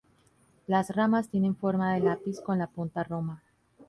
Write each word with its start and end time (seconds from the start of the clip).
Las 0.65 0.89
ramas 0.95 1.29
tienen 1.29 1.55
forma 1.55 1.93
de 1.93 1.99
lápiz 1.99 2.41
con 2.41 2.57
la 2.57 2.65
punta 2.65 3.03
roma. 3.03 3.43